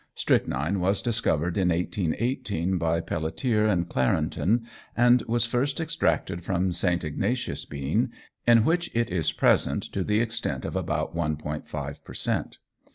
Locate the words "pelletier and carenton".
3.01-4.65